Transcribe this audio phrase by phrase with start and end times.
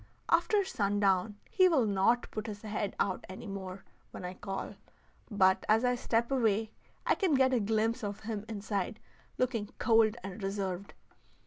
[0.29, 4.73] After sundown, he will not put his head out any more when I call,
[5.29, 6.71] but as I step away
[7.05, 8.99] I can get a glimpse of him inside
[9.37, 10.95] looking cold and reserved.